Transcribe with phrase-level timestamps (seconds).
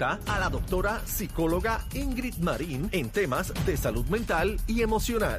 [0.00, 5.38] a la doctora psicóloga Ingrid Marín en temas de salud mental y emocional.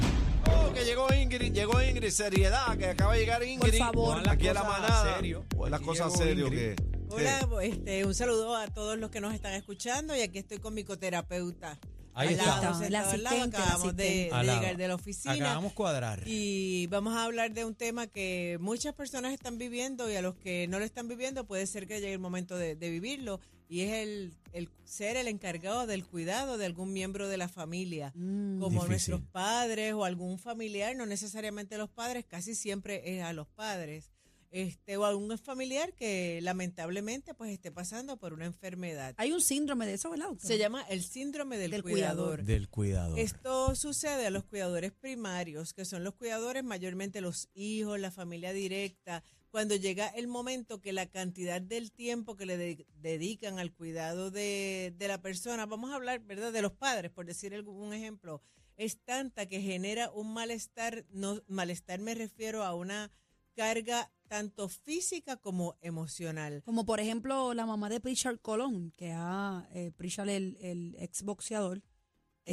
[0.52, 3.78] Oh, que llegó Ingrid, llegó Ingrid, seriedad, que acaba de llegar Ingrid.
[3.78, 4.22] favor.
[4.28, 5.16] aquí a la Las cosas manada.
[5.16, 5.46] serio.
[5.70, 6.76] Las cosas serias que.
[7.08, 10.74] Hola, este, un saludo a todos los que nos están escuchando y aquí estoy con
[10.74, 11.80] mi coterapeuta.
[12.14, 12.46] Ahí está.
[12.60, 15.34] lado, La lado, asistente, la acabamos de, de llegar de la oficina.
[15.36, 16.24] Acabamos cuadrar.
[16.26, 20.36] Y vamos a hablar de un tema que muchas personas están viviendo y a los
[20.36, 23.40] que no lo están viviendo puede ser que llegue el momento de, de vivirlo
[23.70, 28.12] y es el, el ser el encargado del cuidado de algún miembro de la familia,
[28.16, 28.60] Mm.
[28.60, 28.90] como Difícil.
[28.90, 34.12] nuestros padres o algún familiar, no necesariamente los padres, casi siempre es a los padres.
[34.52, 39.14] Este, o algún familiar que lamentablemente pues esté pasando por una enfermedad.
[39.18, 40.30] Hay un síndrome de eso, ¿verdad?
[40.40, 42.16] Se llama el síndrome del, Del cuidador.
[42.40, 42.44] cuidador.
[42.46, 43.20] Del cuidador.
[43.20, 48.52] Esto sucede a los cuidadores primarios, que son los cuidadores mayormente los hijos, la familia
[48.52, 53.74] directa, cuando llega el momento que la cantidad del tiempo que le de- dedican al
[53.74, 57.94] cuidado de, de la persona, vamos a hablar, ¿verdad?, de los padres, por decir algún
[57.94, 58.42] ejemplo,
[58.78, 63.12] es tanta que genera un malestar, no, malestar me refiero a una
[63.56, 66.62] carga tanto física como emocional.
[66.64, 69.92] Como por ejemplo la mamá de Pritchard Colón, que ha, eh,
[70.28, 71.82] el, el exboxeador,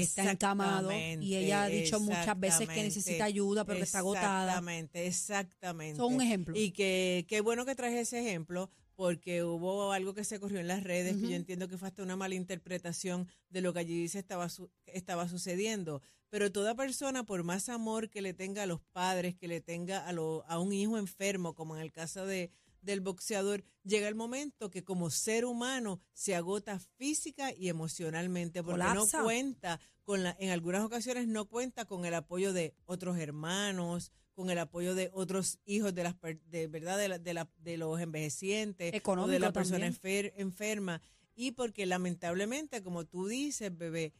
[0.03, 0.89] está encamado
[1.23, 4.43] y ella ha dicho muchas veces que necesita ayuda, pero que está agotada.
[4.45, 5.97] Exactamente, exactamente.
[5.97, 6.57] Son un ejemplo.
[6.57, 10.69] Y que qué bueno que traje ese ejemplo porque hubo algo que se corrió en
[10.69, 14.09] las redes que yo entiendo que fue hasta una mala interpretación de lo que allí
[14.09, 16.01] se estaba, su- estaba sucediendo.
[16.31, 20.07] Pero toda persona, por más amor que le tenga a los padres, que le tenga
[20.07, 22.51] a, lo- a un hijo enfermo, como en el caso de,
[22.87, 28.81] del boxeador, llega el momento que como ser humano se agota física y emocionalmente porque
[28.81, 29.19] Colapsa.
[29.19, 34.12] no cuenta con la, en algunas ocasiones no cuenta con el apoyo de otros hermanos,
[34.34, 36.15] con el apoyo de otros hijos de las
[36.48, 38.93] de verdad de, la- de, la- de los envejecientes
[39.25, 41.03] o de la persona enfer- enferma.
[41.34, 44.15] Y porque lamentablemente como tú dices bebé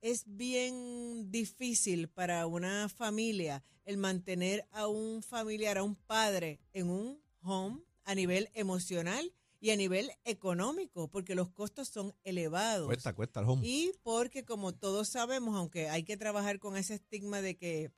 [0.00, 6.88] es bien difícil para una familia el mantener a un familiar, a un padre en
[6.90, 12.86] un home a nivel emocional y a nivel económico, porque los costos son elevados.
[12.86, 13.66] Cuesta, cuesta el home.
[13.66, 17.90] Y porque como todos sabemos, aunque hay que trabajar con ese estigma de que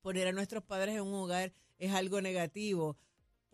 [0.00, 2.96] poner a nuestros padres en un hogar es algo negativo,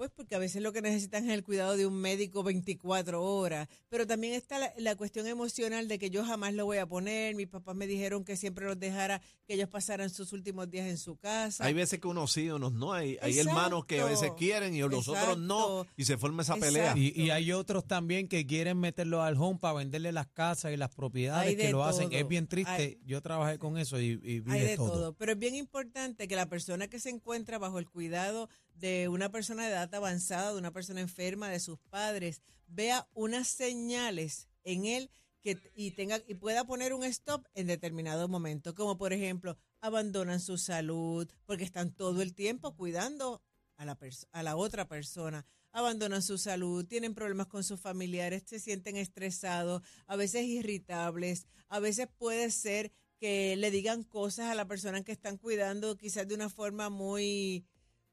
[0.03, 3.69] pues porque a veces lo que necesitan es el cuidado de un médico 24 horas,
[3.89, 7.37] pero también está la, la cuestión emocional de que yo jamás lo voy a poner,
[7.37, 10.99] mis papás me dijeron que siempre los dejara, que ellos pasaran sus últimos días en
[10.99, 11.65] su casa.
[11.65, 12.93] Hay veces que unos sí, unos no.
[12.93, 13.51] Hay, hay Exacto.
[13.51, 15.87] hermanos que a veces quieren y los otros no.
[15.97, 16.95] Y se forma esa pelea.
[16.97, 20.77] Y, y hay otros también que quieren meterlo al home para venderle las casas y
[20.77, 22.13] las propiedades que lo hacen.
[22.13, 22.73] Es bien triste.
[22.73, 24.91] Hay- Yo trabajé con eso y, y vi Hay de de todo.
[24.91, 25.13] todo.
[25.15, 28.49] Pero es bien importante que la persona que se encuentra bajo el cuidado
[28.83, 33.47] de una persona de edad avanzada, de una persona enferma, de sus padres, vea unas
[33.47, 35.09] señales en él
[35.41, 38.75] que, y, tenga, y pueda poner un stop en determinado momento.
[38.75, 43.41] Como por ejemplo, abandonan su salud porque están todo el tiempo cuidando
[43.77, 43.97] a la,
[44.33, 45.47] a la otra persona.
[45.71, 51.79] Abandonan su salud, tienen problemas con sus familiares, se sienten estresados, a veces irritables, a
[51.79, 56.35] veces puede ser que le digan cosas a la persona que están cuidando, quizás de
[56.35, 57.65] una forma muy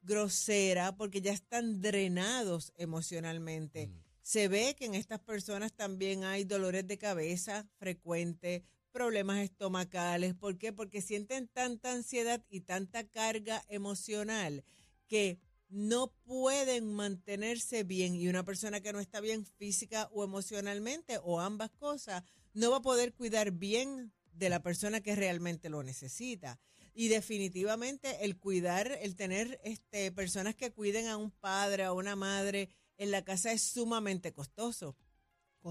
[0.02, 3.90] grosera, porque ya están drenados emocionalmente.
[4.22, 8.62] Se ve que en estas personas también hay dolores de cabeza frecuentes,
[8.92, 10.34] problemas estomacales.
[10.34, 10.72] ¿Por qué?
[10.72, 14.64] Porque sienten tanta ansiedad y tanta carga emocional
[15.06, 21.18] que no pueden mantenerse bien y una persona que no está bien física o emocionalmente
[21.22, 25.82] o ambas cosas no va a poder cuidar bien de la persona que realmente lo
[25.82, 26.58] necesita.
[26.94, 32.16] Y definitivamente el cuidar, el tener este, personas que cuiden a un padre, a una
[32.16, 32.68] madre
[32.98, 34.96] en la casa es sumamente costoso.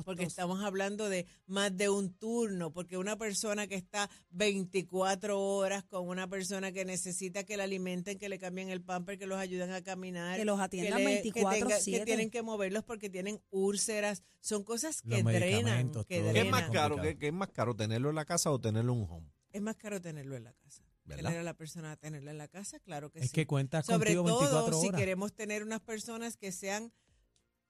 [0.05, 5.83] Porque estamos hablando de más de un turno, porque una persona que está 24 horas
[5.83, 9.39] con una persona que necesita que la alimenten, que le cambien el pamper, que los
[9.39, 10.37] ayuden a caminar.
[10.37, 11.99] Que los atiendan le- que tenga- 24/7.
[11.99, 14.21] Que tienen que moverlos porque tienen úlceras.
[14.41, 15.87] Son cosas que Los drenan.
[15.87, 16.05] Que todo.
[16.05, 16.51] ¿Qué es drenan.
[16.51, 16.95] más caro?
[16.95, 17.01] Complicado.
[17.01, 17.75] ¿Qué, qué es más caro?
[17.75, 19.31] ¿Tenerlo en la casa o tenerlo en un home?
[19.51, 20.83] Es más caro tenerlo en la casa.
[21.09, 21.29] ¿Verdad?
[21.29, 23.31] Tener a la persona, tenerla en la casa, claro que Es sí.
[23.31, 24.99] que cuentas Sobre contigo todo 24 si horas.
[24.99, 26.91] queremos tener unas personas que sean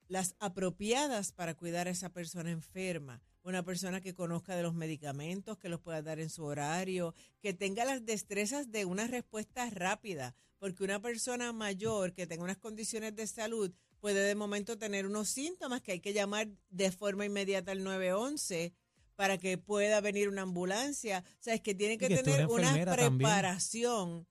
[0.08, 3.22] las apropiadas para cuidar a esa persona enferma.
[3.42, 7.54] Una persona que conozca de los medicamentos, que los pueda dar en su horario, que
[7.54, 13.16] tenga las destrezas de una respuesta rápida, porque una persona mayor que tenga unas condiciones
[13.16, 17.72] de salud puede de momento tener unos síntomas que hay que llamar de forma inmediata
[17.72, 18.74] al 911
[19.20, 21.22] para que pueda venir una ambulancia.
[21.26, 23.18] O sea, es que tiene que, tener una también.
[23.18, 24.26] preparación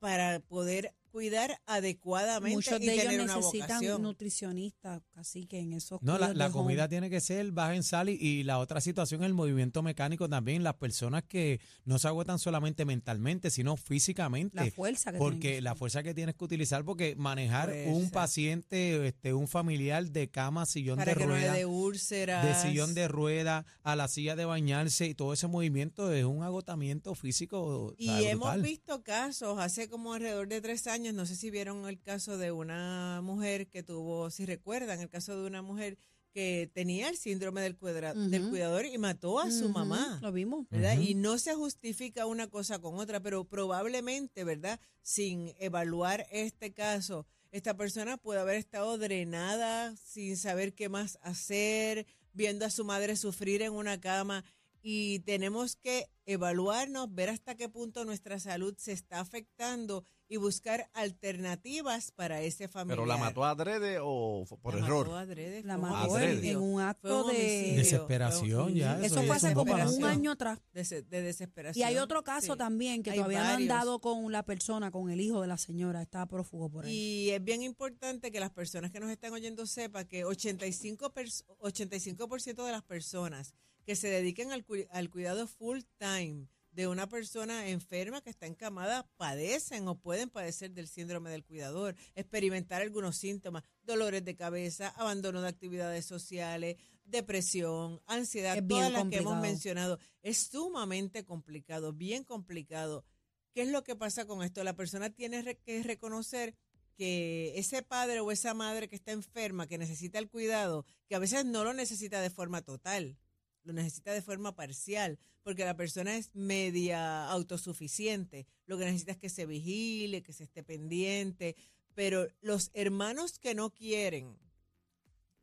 [0.00, 4.02] para poder cuidar adecuadamente Muchos y de ellos tener necesitan vocación.
[4.02, 6.88] nutricionistas, así que en esos No, la, la de comida home.
[6.88, 10.64] tiene que ser baja en sal y, y la otra situación el movimiento mecánico también.
[10.64, 14.56] Las personas que no se agotan solamente mentalmente, sino físicamente.
[14.56, 19.06] la fuerza que porque que la fuerza que tienes que utilizar, porque manejar un paciente,
[19.06, 22.44] este, un familiar de cama, sillón para de que no le rueda, dé úlceras.
[22.44, 26.42] de sillón de rueda a la silla de bañarse y todo ese movimiento es un
[26.42, 27.94] agotamiento físico.
[27.98, 32.00] Y hemos visto casos, hace como alrededor de tres años, no sé si vieron el
[32.00, 35.98] caso de una mujer que tuvo, si recuerdan, el caso de una mujer
[36.32, 40.18] que tenía el síndrome del, cuadra- del cuidador y mató a su mamá.
[40.20, 40.66] Lo vimos.
[40.68, 40.98] ¿verdad?
[40.98, 44.80] Y no se justifica una cosa con otra, pero probablemente, ¿verdad?
[45.02, 52.04] Sin evaluar este caso, esta persona puede haber estado drenada, sin saber qué más hacer,
[52.32, 54.44] viendo a su madre sufrir en una cama.
[54.82, 60.88] Y tenemos que evaluarnos, ver hasta qué punto nuestra salud se está afectando y buscar
[60.94, 62.96] alternativas para ese familiar.
[62.96, 65.06] ¿Pero la mató adrede o por La error?
[65.06, 66.50] mató adrede, La mató en, Adrede.
[66.50, 67.74] en un acto un de...
[67.76, 70.60] Desesperación, Fue ya, Eso fue hace como un año atrás.
[70.72, 71.80] de, de desesperación.
[71.80, 72.58] Y hay otro caso Sí.
[72.58, 73.68] también que Hay todavía no han varios.
[73.68, 76.02] dado con la persona, con el hijo de la señora.
[76.02, 76.92] Está prófugo por ahí.
[76.94, 81.44] Y es bien importante que las personas que nos están oyendo sepan que 85%, pers-
[81.58, 83.54] 85 de las personas
[83.84, 89.08] que se dediquen al, al cuidado full time de una persona enferma que está encamada
[89.16, 95.40] padecen o pueden padecer del síndrome del cuidador, experimentar algunos síntomas, dolores de cabeza, abandono
[95.40, 99.98] de actividades sociales, depresión, ansiedad, todas las que hemos mencionado.
[100.22, 103.04] Es sumamente complicado, bien complicado.
[103.52, 104.64] ¿Qué es lo que pasa con esto?
[104.64, 106.56] La persona tiene que reconocer
[106.96, 111.20] que ese padre o esa madre que está enferma, que necesita el cuidado, que a
[111.20, 113.16] veces no lo necesita de forma total,
[113.64, 118.46] lo necesita de forma parcial, porque la persona es media autosuficiente.
[118.66, 121.56] Lo que necesita es que se vigile, que se esté pendiente,
[121.94, 124.38] pero los hermanos que no quieren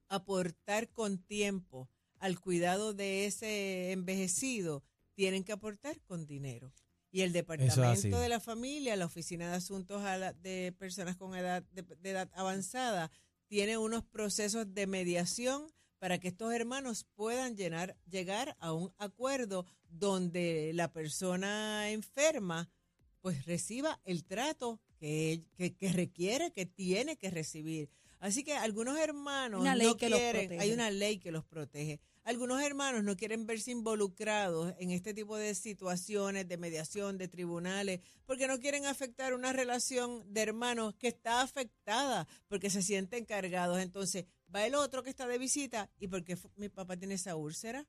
[0.09, 1.89] aportar con tiempo
[2.19, 4.83] al cuidado de ese envejecido,
[5.13, 6.73] tienen que aportar con dinero.
[7.11, 11.35] Y el departamento de la familia, la oficina de asuntos a la- de personas con
[11.35, 13.11] edad de, de edad avanzada,
[13.47, 15.67] tiene unos procesos de mediación
[16.01, 22.71] para que estos hermanos puedan llenar, llegar a un acuerdo donde la persona enferma
[23.19, 27.91] pues reciba el trato que, que, que requiere, que tiene que recibir.
[28.17, 31.99] Así que algunos hermanos Una ley no que quieren, hay una ley que los protege.
[32.23, 38.01] Algunos hermanos no quieren verse involucrados en este tipo de situaciones de mediación, de tribunales,
[38.27, 43.79] porque no quieren afectar una relación de hermanos que está afectada, porque se sienten cargados.
[43.79, 47.15] Entonces, va el otro que está de visita, ¿y por qué fu- mi papá tiene
[47.15, 47.87] esa úlcera?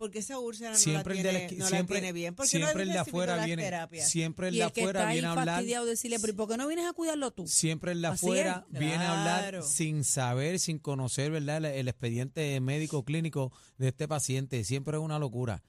[0.00, 2.34] Porque esa úlcera no Siempre el de la no la tiene bien.
[2.34, 4.08] ¿Por qué siempre no el de afuera viene, terapias?
[4.08, 6.94] siempre el de afuera viene a hablar, decirle, pero ¿y por qué no vienes a
[6.94, 7.46] cuidarlo tú?
[7.46, 11.58] siempre el de afuera viene a hablar sin saber, sin conocer, ¿verdad?
[11.58, 15.62] El, el expediente médico clínico de este paciente, siempre es una locura.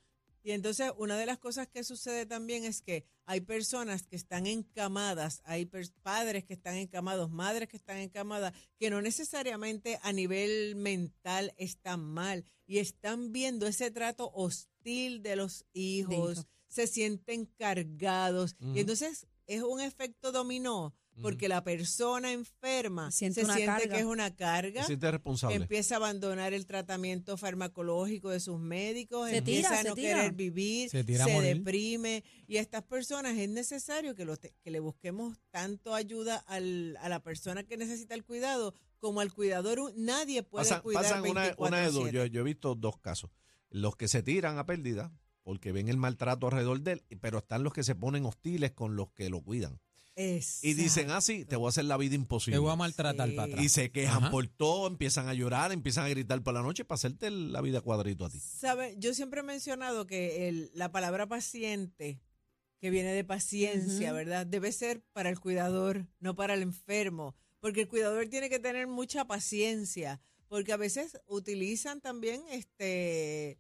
[0.44, 4.48] Y entonces una de las cosas que sucede también es que hay personas que están
[4.48, 5.70] encamadas, hay
[6.02, 12.02] padres que están encamados, madres que están encamadas, que no necesariamente a nivel mental están
[12.02, 18.56] mal y están viendo ese trato hostil de los hijos, se sienten cargados.
[18.74, 23.94] Y entonces es un efecto dominó porque la persona enferma Siente se una siente carga.
[23.96, 25.56] que es una carga Se siente responsable.
[25.56, 29.96] empieza a abandonar el tratamiento farmacológico de sus médicos, Se empieza tira, a se no
[29.96, 30.16] tira.
[30.16, 31.58] querer vivir, Se se, tira morir.
[31.58, 36.38] deprime y a estas personas es necesario que, lo te- que le busquemos tanto ayuda
[36.48, 39.94] al- a la persona que necesita el cuidado como al cuidador.
[39.96, 42.12] Nadie puede Pasan, cuidar pasan una, 24 una de dos.
[42.12, 43.32] Yo, yo he visto dos casos.
[43.70, 45.12] Los que se tiran a pérdida
[45.44, 48.96] porque ven el maltrato alrededor de él, pero están los que se ponen hostiles con
[48.96, 49.80] los que lo cuidan.
[50.64, 52.56] Y dicen así, te voy a hacer la vida imposible.
[52.56, 53.36] Te voy a maltratar Sí.
[53.36, 53.66] para atrás.
[53.66, 54.32] Y se quejan Ajá.
[54.32, 57.82] por todo, empiezan a llorar, empiezan a gritar por la noche para hacerte la vida
[57.82, 58.40] cuadrito a ti.
[58.40, 58.96] ¿Sabe?
[58.98, 62.22] Yo siempre he mencionado que el- la palabra paciente,
[62.80, 64.12] que viene de paciencia.
[64.14, 64.46] ¿verdad?
[64.46, 68.88] Debe ser para el cuidador, no para el enfermo, porque el cuidador tiene que tener
[68.88, 73.60] mucha paciencia, porque a veces utilizan también este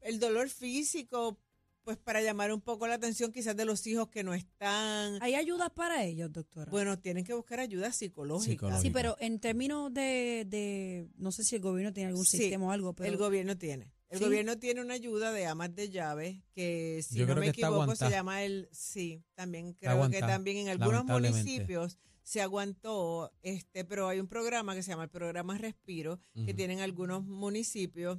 [0.00, 1.40] el dolor físico
[1.88, 5.16] pues para llamar un poco la atención quizás de los hijos que no están.
[5.22, 6.70] ¿Hay ayudas para ellos, doctora?
[6.70, 8.50] Bueno, tienen que buscar ayuda psicológica.
[8.52, 8.82] Psicológica.
[8.82, 12.66] sí, pero en términos de, de, no sé si el gobierno tiene algún Sí, sistema
[12.66, 13.90] o algo, pero El gobierno tiene.
[14.10, 14.24] El ¿Sí?
[14.26, 17.62] gobierno tiene una ayuda de amas de llave que si Yo no creo me que
[17.62, 23.86] equivoco se llama el sí, también creo que también en algunos municipios se aguantó este,
[23.86, 26.54] pero hay un programa que se llama el programa Respiro que Ujú.
[26.54, 28.18] tienen algunos municipios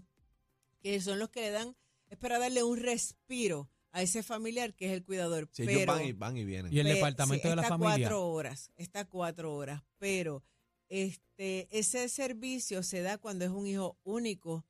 [0.82, 1.76] que son los que le dan
[2.10, 5.50] es para darle un respiro a ese familiar que es el cuidador.
[5.52, 6.74] Sí, ellos van y, van y vienen.
[6.74, 8.08] Y el departamento de la familia.
[8.08, 10.44] cuatro horas, está cuatro horas, pero
[10.90, 14.66] este ese servicio se da cuando es un hijo único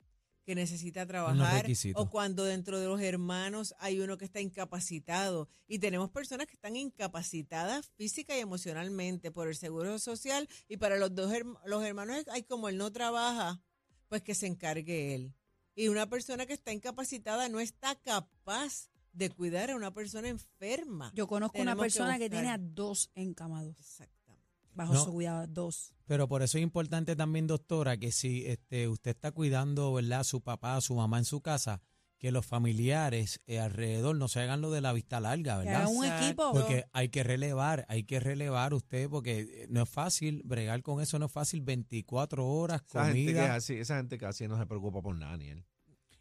[0.49, 5.77] que necesita trabajar o cuando dentro de los hermanos hay uno que está incapacitado y
[5.77, 11.13] tenemos personas que están incapacitadas física y emocionalmente por el seguro social y para los
[11.13, 11.31] dos
[11.65, 13.61] los hermanos hay como él no trabaja
[14.07, 15.35] pues que se encargue él
[15.79, 21.09] y una persona que está incapacitada no está capaz de cuidar a una persona enferma.
[21.15, 23.79] Yo conozco una persona que, tiene a dos encamados.
[23.79, 24.45] Exactamente.
[24.73, 25.93] Bajo su cuidado, dos.
[26.05, 30.23] Pero por eso es importante también, doctora, que si este, usted está cuidando, ¿verdad?, a
[30.25, 31.81] su papá, a su mamá en su casa,
[32.19, 35.85] que los familiares eh, alrededor no se hagan lo de la vista larga, ¿verdad?
[35.85, 36.51] Que un equipo.
[36.51, 41.01] Porque hay que relevar, hay que relevar usted, porque eh, no es fácil bregar con
[41.01, 43.13] eso, no es fácil 24 horas, esa comida.
[43.13, 45.65] Gente que así, esa gente casi no se preocupa por nada, Aniel.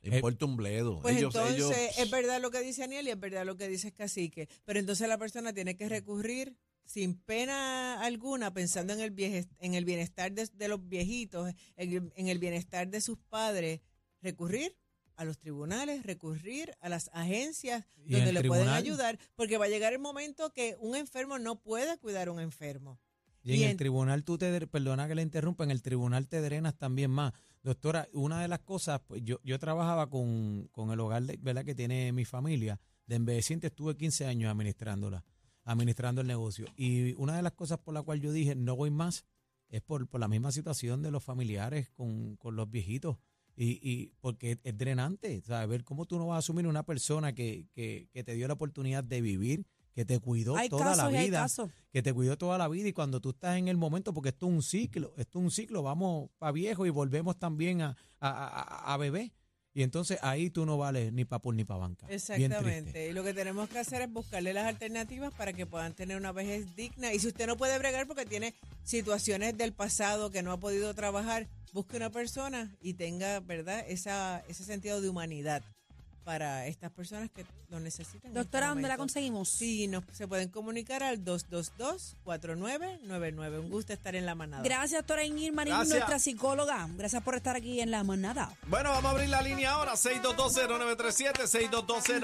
[0.03, 1.01] Eh, importa un bledo.
[1.01, 4.49] Pues entonces, es verdad lo que dice Aniel y es verdad lo que dice Cacique,
[4.65, 9.85] pero entonces la persona tiene que recurrir sin pena alguna, pensando en el, en el
[9.85, 13.81] bienestar de, los viejitos, en, el bienestar de sus padres,
[14.23, 14.75] recurrir
[15.19, 19.93] a los tribunales, recurrir a las agencias donde le pueden ayudar, porque va a llegar
[19.93, 22.99] el momento que un enfermo no puede cuidar a un enfermo.
[23.43, 26.77] Y, en, el tribunal tú te, perdona que le interrumpa, en el tribunal te drenas
[26.77, 27.33] también más.
[27.63, 31.65] Doctora, una de las cosas, pues yo, yo trabajaba con, con el hogar de, ¿verdad?
[31.65, 35.25] que tiene mi familia, de envejecientes, estuve 15 años administrándola
[35.69, 36.67] administrando el negocio.
[36.77, 39.27] Y una de las cosas por la cual yo dije no voy más
[39.69, 43.19] es por, por la misma situación de los familiares con, con los viejitos.
[43.61, 45.69] Y, y, porque es drenante, ¿sabes?
[45.69, 48.55] Ver cómo tú no vas a asumir una persona que, que, que te dio la
[48.55, 51.45] oportunidad de vivir, que te cuidó toda la vida,
[51.91, 54.47] que te cuidó toda la vida y cuando tú estás en el momento, porque esto
[54.47, 58.31] es un ciclo, esto es un ciclo, vamos para viejo y volvemos también a, a,
[58.31, 59.33] a, a bebé.
[59.75, 62.07] Y entonces ahí tú no vales ni para ni para banca.
[62.09, 63.09] Exactamente.
[63.09, 66.31] Y lo que tenemos que hacer es buscarle las alternativas para que puedan tener una
[66.31, 67.13] vejez digna.
[67.13, 70.95] Y si usted no puede bregar porque tiene situaciones del pasado que no ha podido
[70.95, 71.49] trabajar,
[71.79, 75.63] busque una persona y tenga, ¿verdad?, Esa, ese sentido de humanidad
[76.25, 78.35] para estas personas que lo necesitan.
[78.35, 79.49] Doctora, este ¿dónde la conseguimos?
[79.49, 83.61] Sí, nos, se pueden comunicar al 222-4999.
[83.61, 84.63] Un gusto estar en la manada.
[84.63, 86.87] Gracias, doctora Inir Marín, nuestra psicóloga.
[86.97, 88.55] Gracias por estar aquí en la manada.
[88.67, 92.11] Bueno, vamos a abrir la línea ahora, 6220937, 622